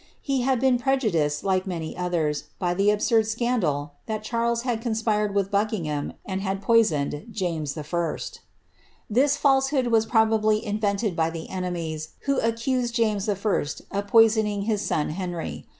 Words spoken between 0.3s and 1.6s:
had been prejudiced,